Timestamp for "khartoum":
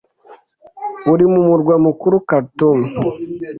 2.29-2.79